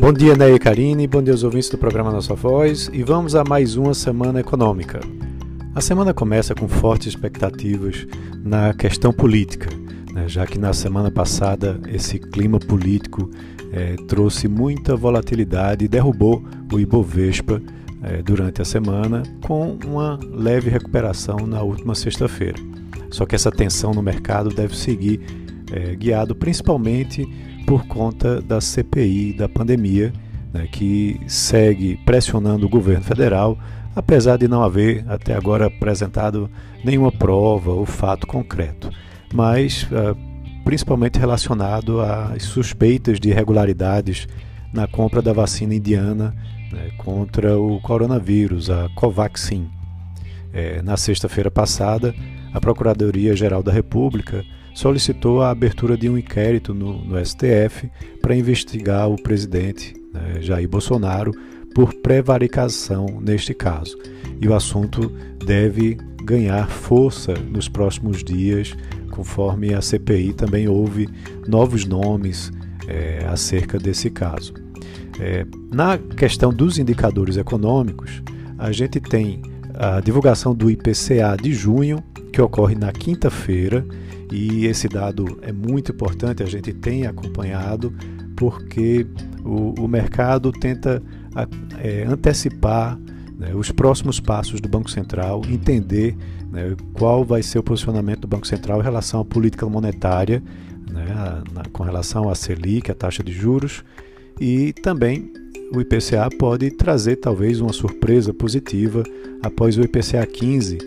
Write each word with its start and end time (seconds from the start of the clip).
Bom 0.00 0.12
dia, 0.12 0.36
Ney 0.36 0.54
e 0.54 0.58
Karine, 0.60 1.08
bom 1.08 1.20
dia 1.20 1.34
aos 1.34 1.42
ouvintes 1.42 1.68
do 1.68 1.76
programa 1.76 2.12
Nossa 2.12 2.32
Voz 2.32 2.88
e 2.92 3.02
vamos 3.02 3.34
a 3.34 3.42
mais 3.42 3.76
uma 3.76 3.92
semana 3.92 4.38
econômica. 4.38 5.00
A 5.74 5.80
semana 5.80 6.14
começa 6.14 6.54
com 6.54 6.68
fortes 6.68 7.08
expectativas 7.08 8.06
na 8.44 8.72
questão 8.72 9.12
política, 9.12 9.68
né, 10.12 10.28
já 10.28 10.46
que 10.46 10.56
na 10.56 10.72
semana 10.72 11.10
passada 11.10 11.80
esse 11.88 12.16
clima 12.16 12.60
político 12.60 13.28
é, 13.72 13.96
trouxe 14.06 14.46
muita 14.46 14.94
volatilidade 14.94 15.84
e 15.84 15.88
derrubou 15.88 16.44
o 16.72 16.78
Ibovespa 16.78 17.60
é, 18.00 18.22
durante 18.22 18.62
a 18.62 18.64
semana, 18.64 19.24
com 19.44 19.76
uma 19.84 20.18
leve 20.22 20.70
recuperação 20.70 21.38
na 21.44 21.60
última 21.60 21.96
sexta-feira. 21.96 22.58
Só 23.10 23.26
que 23.26 23.34
essa 23.34 23.50
tensão 23.50 23.92
no 23.92 24.02
mercado 24.02 24.50
deve 24.50 24.76
seguir 24.76 25.20
é, 25.72 25.96
guiado 25.96 26.36
principalmente 26.36 27.26
por 27.68 27.86
conta 27.86 28.40
da 28.40 28.62
CPI 28.62 29.34
da 29.34 29.46
pandemia, 29.46 30.10
né, 30.54 30.66
que 30.72 31.20
segue 31.26 31.98
pressionando 31.98 32.64
o 32.64 32.68
governo 32.68 33.04
federal, 33.04 33.58
apesar 33.94 34.38
de 34.38 34.48
não 34.48 34.62
haver 34.62 35.04
até 35.06 35.34
agora 35.34 35.66
apresentado 35.66 36.50
nenhuma 36.82 37.12
prova 37.12 37.70
ou 37.72 37.84
fato 37.84 38.26
concreto, 38.26 38.88
mas 39.34 39.86
uh, 39.92 40.16
principalmente 40.64 41.18
relacionado 41.18 42.00
às 42.00 42.44
suspeitas 42.44 43.20
de 43.20 43.28
irregularidades 43.28 44.26
na 44.72 44.86
compra 44.86 45.20
da 45.20 45.34
vacina 45.34 45.74
indiana 45.74 46.34
né, 46.72 46.88
contra 46.96 47.58
o 47.58 47.78
coronavírus, 47.82 48.70
a 48.70 48.88
Covaxin. 48.94 49.68
É, 50.54 50.80
na 50.80 50.96
sexta-feira 50.96 51.50
passada, 51.50 52.14
a 52.54 52.58
Procuradoria-Geral 52.58 53.62
da 53.62 53.70
República 53.70 54.42
solicitou 54.78 55.42
a 55.42 55.50
abertura 55.50 55.96
de 55.96 56.08
um 56.08 56.16
inquérito 56.16 56.72
no, 56.72 57.04
no 57.04 57.26
STF 57.26 57.90
para 58.22 58.36
investigar 58.36 59.10
o 59.10 59.20
presidente 59.20 59.92
né, 60.14 60.40
Jair 60.40 60.68
Bolsonaro 60.68 61.32
por 61.74 61.92
prevaricação 61.94 63.06
neste 63.20 63.52
caso. 63.52 63.98
E 64.40 64.46
o 64.46 64.54
assunto 64.54 65.12
deve 65.44 65.96
ganhar 66.22 66.68
força 66.68 67.34
nos 67.34 67.68
próximos 67.68 68.22
dias, 68.22 68.76
conforme 69.10 69.74
a 69.74 69.82
CPI 69.82 70.32
também 70.34 70.68
houve 70.68 71.08
novos 71.48 71.84
nomes 71.84 72.52
é, 72.86 73.26
acerca 73.26 73.80
desse 73.80 74.08
caso. 74.10 74.54
É, 75.18 75.44
na 75.74 75.98
questão 75.98 76.52
dos 76.52 76.78
indicadores 76.78 77.36
econômicos, 77.36 78.22
a 78.56 78.70
gente 78.70 79.00
tem 79.00 79.42
a 79.74 79.98
divulgação 79.98 80.54
do 80.54 80.70
IPCA 80.70 81.36
de 81.42 81.52
junho, 81.52 82.00
que 82.32 82.40
ocorre 82.40 82.76
na 82.76 82.92
quinta-feira, 82.92 83.84
e 84.30 84.66
esse 84.66 84.88
dado 84.88 85.38
é 85.42 85.52
muito 85.52 85.92
importante, 85.92 86.42
a 86.42 86.46
gente 86.46 86.72
tem 86.72 87.06
acompanhado, 87.06 87.92
porque 88.36 89.06
o, 89.44 89.74
o 89.82 89.88
mercado 89.88 90.52
tenta 90.52 91.02
é, 91.82 92.04
antecipar 92.04 92.98
né, 93.38 93.54
os 93.54 93.70
próximos 93.70 94.20
passos 94.20 94.60
do 94.60 94.68
Banco 94.68 94.90
Central, 94.90 95.42
entender 95.48 96.16
né, 96.50 96.76
qual 96.92 97.24
vai 97.24 97.42
ser 97.42 97.58
o 97.58 97.62
posicionamento 97.62 98.20
do 98.20 98.28
Banco 98.28 98.46
Central 98.46 98.80
em 98.80 98.84
relação 98.84 99.20
à 99.20 99.24
política 99.24 99.66
monetária, 99.66 100.42
né, 100.90 101.06
na, 101.52 101.64
com 101.72 101.82
relação 101.82 102.28
à 102.28 102.34
Selic, 102.34 102.90
a 102.90 102.94
taxa 102.94 103.22
de 103.22 103.32
juros, 103.32 103.84
e 104.40 104.72
também 104.72 105.32
o 105.74 105.80
IPCA 105.80 106.28
pode 106.38 106.70
trazer 106.70 107.16
talvez 107.16 107.60
uma 107.60 107.72
surpresa 107.72 108.32
positiva 108.32 109.02
após 109.42 109.76
o 109.76 109.82
IPCA 109.82 110.26
15 110.26 110.78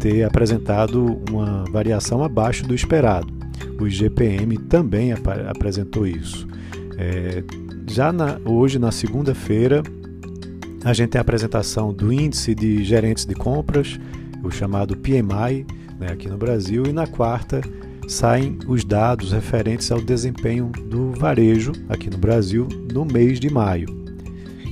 ter 0.00 0.24
apresentado 0.24 1.20
uma 1.30 1.64
variação 1.70 2.24
abaixo 2.24 2.66
do 2.66 2.74
esperado. 2.74 3.32
O 3.78 3.86
IGPM 3.86 4.56
também 4.56 5.12
ap 5.12 5.26
apresentou 5.48 6.06
isso. 6.06 6.48
É, 6.96 7.44
já 7.86 8.12
na, 8.12 8.40
hoje, 8.44 8.78
na 8.78 8.90
segunda-feira, 8.90 9.82
a 10.84 10.92
gente 10.92 11.10
tem 11.10 11.18
a 11.18 11.22
apresentação 11.22 11.92
do 11.92 12.12
índice 12.12 12.54
de 12.54 12.82
gerentes 12.82 13.26
de 13.26 13.34
compras, 13.34 14.00
o 14.42 14.50
chamado 14.50 14.96
PMI, 14.96 15.66
né, 15.98 16.08
aqui 16.10 16.28
no 16.28 16.38
Brasil, 16.38 16.84
e 16.86 16.92
na 16.92 17.06
quarta 17.06 17.60
saem 18.08 18.58
os 18.66 18.84
dados 18.84 19.32
referentes 19.32 19.92
ao 19.92 20.00
desempenho 20.00 20.72
do 20.88 21.12
varejo 21.12 21.72
aqui 21.88 22.10
no 22.10 22.18
Brasil 22.18 22.66
no 22.92 23.04
mês 23.04 23.38
de 23.38 23.52
maio, 23.52 23.86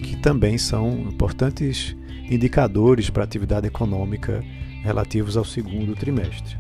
que 0.03 0.17
também 0.17 0.57
são 0.57 0.91
importantes 1.01 1.95
indicadores 2.31 3.11
para 3.11 3.23
a 3.23 3.25
atividade 3.25 3.67
econômica 3.67 4.43
relativos 4.83 5.37
ao 5.37 5.45
segundo 5.45 5.95
trimestre. 5.95 6.57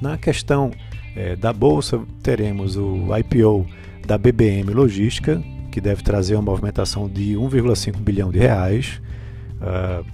Na 0.00 0.16
questão 0.16 0.70
é, 1.14 1.36
da 1.36 1.52
bolsa, 1.52 2.00
teremos 2.22 2.76
o 2.76 3.06
IPO 3.16 3.66
da 4.06 4.16
BBM 4.16 4.72
Logística, 4.72 5.42
que 5.70 5.80
deve 5.80 6.02
trazer 6.02 6.34
uma 6.34 6.42
movimentação 6.42 7.08
de 7.08 7.34
1,5 7.34 7.96
bilhão 7.98 8.30
de 8.30 8.38
reais, 8.38 9.00
uh, 9.60 10.04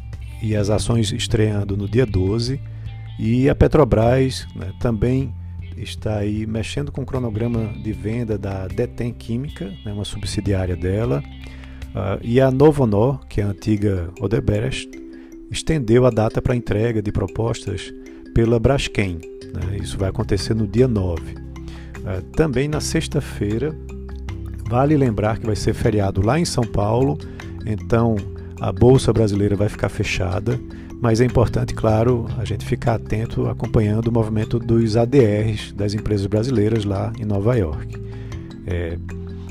e 0.42 0.54
as 0.54 0.68
ações 0.68 1.12
estreando 1.12 1.76
no 1.76 1.88
dia 1.88 2.04
12. 2.04 2.60
E 3.18 3.48
a 3.48 3.54
Petrobras 3.54 4.46
né, 4.54 4.72
também 4.78 5.32
está 5.76 6.18
aí 6.18 6.46
mexendo 6.46 6.92
com 6.92 7.02
o 7.02 7.06
cronograma 7.06 7.72
de 7.82 7.92
venda 7.92 8.36
da 8.36 8.66
Detem 8.66 9.12
Química, 9.12 9.72
né, 9.84 9.92
uma 9.92 10.04
subsidiária 10.04 10.76
dela, 10.76 11.22
uh, 11.96 12.20
e 12.22 12.40
a 12.40 12.50
Novonor, 12.50 13.26
que 13.26 13.40
é 13.40 13.44
a 13.44 13.48
antiga 13.48 14.10
Odebrecht, 14.20 14.90
estendeu 15.50 16.04
a 16.04 16.10
data 16.10 16.42
para 16.42 16.54
entrega 16.54 17.00
de 17.00 17.10
propostas 17.10 17.92
pela 18.34 18.60
Braskem. 18.60 19.18
Né? 19.54 19.78
Isso 19.80 19.96
vai 19.96 20.10
acontecer 20.10 20.54
no 20.54 20.66
dia 20.66 20.86
9. 20.86 21.22
Uh, 21.22 21.36
ah, 22.06 22.22
também 22.36 22.68
na 22.68 22.80
sexta-feira, 22.80 23.74
vale 24.68 24.96
lembrar 24.96 25.38
que 25.38 25.46
vai 25.46 25.56
ser 25.56 25.72
feriado 25.72 26.24
lá 26.24 26.38
em 26.38 26.44
São 26.44 26.64
Paulo, 26.64 27.18
então 27.64 28.16
a 28.60 28.70
Bolsa 28.70 29.12
Brasileira 29.12 29.56
vai 29.56 29.68
ficar 29.68 29.88
fechada, 29.88 30.60
mas 31.00 31.20
é 31.20 31.24
importante, 31.24 31.74
claro, 31.74 32.26
a 32.38 32.44
gente 32.44 32.64
ficar 32.64 32.94
atento 32.94 33.48
acompanhando 33.48 34.08
o 34.08 34.12
movimento 34.12 34.58
dos 34.58 34.96
ADRs 34.96 35.72
das 35.72 35.94
empresas 35.94 36.26
brasileiras 36.26 36.84
lá 36.84 37.12
em 37.18 37.24
Nova 37.24 37.54
York. 37.56 38.00
É, 38.66 38.96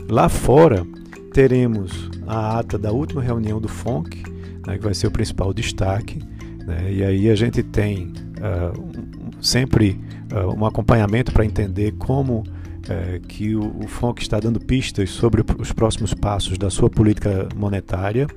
lá 0.09 0.27
fora, 0.27 0.85
teremos 1.31 2.09
a 2.28 2.59
ata 2.59 2.78
da 2.78 2.91
última 2.91 3.22
reunião 3.22 3.59
do 3.59 3.68
FONC, 3.68 4.24
né, 4.66 4.78
que 4.78 4.84
vai 4.84 4.94
ser 4.94 5.08
o 5.08 5.12
principal 5.12 5.53
destaque. 5.53 6.19
Né, 6.66 6.94
e 6.94 7.03
aí 7.03 7.30
a 7.30 7.36
gente 7.36 7.62
tem 7.62 8.13
uh, 8.40 9.41
sempre 9.41 10.00
uh, 10.31 10.53
um 10.58 10.66
acompanhamento 10.66 11.31
para 11.31 11.46
entender 11.46 11.94
como 11.94 12.40
uh, 12.40 13.28
que 13.28 13.56
o, 13.56 13.75
o 13.84 13.88
FONC 13.88 14.22
está 14.22 14.40
dando 14.40 14.59
pistas 14.59 15.09
sobre 15.09 15.44
os 15.59 15.72
próximos 15.72 16.13
passos 16.13 16.58
da 16.58 16.69
sua 16.69 16.90
política 16.90 17.47
monetária. 17.56 18.28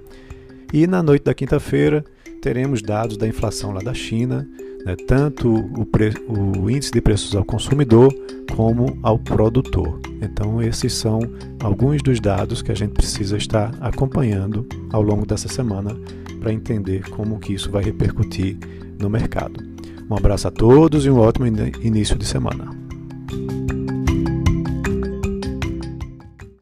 E 0.72 0.86
na 0.86 1.02
noite 1.02 1.24
da 1.24 1.34
quinta-feira 1.34 2.04
teremos 2.42 2.82
dados 2.82 3.16
da 3.16 3.26
inflação 3.26 3.72
lá 3.72 3.80
da 3.80 3.94
China, 3.94 4.46
né, 4.84 4.94
tanto 5.06 5.48
o, 5.50 5.86
o 6.60 6.70
índice 6.70 6.92
de 6.92 7.00
preços 7.00 7.34
ao 7.34 7.44
consumidor 7.44 8.14
como 8.54 8.98
ao 9.02 9.18
produtor. 9.18 10.00
Então, 10.20 10.60
esses 10.62 10.92
são 10.92 11.20
alguns 11.62 12.02
dos 12.02 12.20
dados 12.20 12.62
que 12.62 12.72
a 12.72 12.74
gente 12.74 12.92
precisa 12.92 13.36
estar 13.36 13.74
acompanhando 13.80 14.66
ao 14.92 15.02
longo 15.02 15.26
dessa 15.26 15.48
semana 15.48 15.96
para 16.40 16.52
entender 16.52 17.08
como 17.10 17.38
que 17.38 17.52
isso 17.52 17.70
vai 17.70 17.82
repercutir 17.82 18.56
no 18.98 19.08
mercado. 19.08 19.62
Um 20.10 20.16
abraço 20.16 20.48
a 20.48 20.50
todos 20.50 21.04
e 21.04 21.10
um 21.10 21.18
ótimo 21.18 21.46
início 21.46 22.16
de 22.16 22.24
semana. 22.24 22.87